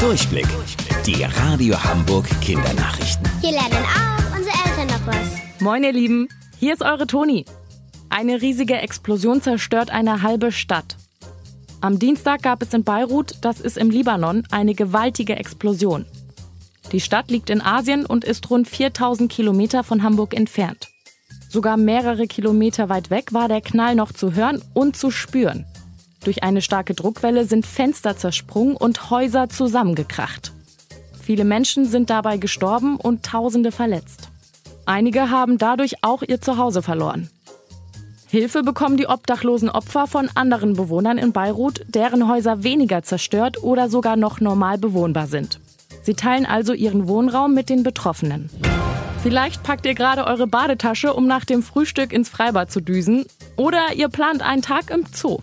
[0.00, 0.46] Durchblick.
[1.06, 3.26] Die Radio Hamburg Kindernachrichten.
[3.40, 5.60] Hier lernen auch unsere Eltern noch was.
[5.60, 6.28] Moin ihr Lieben,
[6.58, 7.46] hier ist eure Toni.
[8.10, 10.96] Eine riesige Explosion zerstört eine halbe Stadt.
[11.80, 16.04] Am Dienstag gab es in Beirut, das ist im Libanon, eine gewaltige Explosion.
[16.92, 20.88] Die Stadt liegt in Asien und ist rund 4000 Kilometer von Hamburg entfernt.
[21.48, 25.64] Sogar mehrere Kilometer weit weg war der Knall noch zu hören und zu spüren.
[26.26, 30.50] Durch eine starke Druckwelle sind Fenster zersprungen und Häuser zusammengekracht.
[31.22, 34.28] Viele Menschen sind dabei gestorben und Tausende verletzt.
[34.86, 37.30] Einige haben dadurch auch ihr Zuhause verloren.
[38.26, 43.88] Hilfe bekommen die obdachlosen Opfer von anderen Bewohnern in Beirut, deren Häuser weniger zerstört oder
[43.88, 45.60] sogar noch normal bewohnbar sind.
[46.02, 48.50] Sie teilen also ihren Wohnraum mit den Betroffenen.
[49.22, 53.26] Vielleicht packt ihr gerade eure Badetasche, um nach dem Frühstück ins Freibad zu düsen.
[53.54, 55.38] Oder ihr plant einen Tag im Zoo.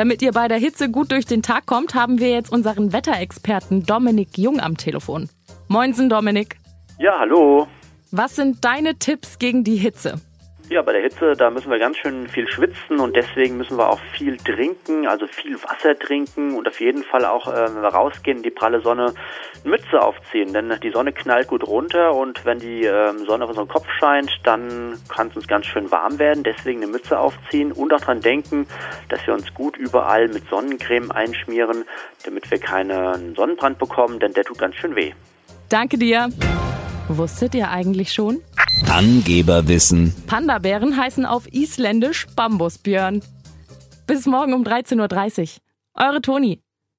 [0.00, 3.84] Damit ihr bei der Hitze gut durch den Tag kommt, haben wir jetzt unseren Wetterexperten
[3.84, 5.28] Dominik Jung am Telefon.
[5.68, 6.56] Moinsen, Dominik.
[6.98, 7.68] Ja, hallo.
[8.10, 10.14] Was sind deine Tipps gegen die Hitze?
[10.70, 13.90] Ja, bei der Hitze, da müssen wir ganz schön viel schwitzen und deswegen müssen wir
[13.90, 17.88] auch viel trinken, also viel Wasser trinken und auf jeden Fall auch, äh, wenn wir
[17.88, 19.12] rausgehen in die pralle Sonne,
[19.64, 23.50] eine Mütze aufziehen, denn die Sonne knallt gut runter und wenn die äh, Sonne auf
[23.50, 27.72] unseren Kopf scheint, dann kann es uns ganz schön warm werden, deswegen eine Mütze aufziehen
[27.72, 28.68] und auch dran denken,
[29.08, 31.84] dass wir uns gut überall mit Sonnencreme einschmieren,
[32.24, 35.14] damit wir keinen Sonnenbrand bekommen, denn der tut ganz schön weh.
[35.68, 36.28] Danke dir.
[37.08, 38.40] Wusstet ihr eigentlich schon?
[38.88, 40.14] Angeberwissen.
[40.26, 43.22] Panda-Bären heißen auf Isländisch Bambusbjörn.
[44.06, 46.06] Bis morgen um 13.30 Uhr.
[46.06, 46.60] Eure Toni.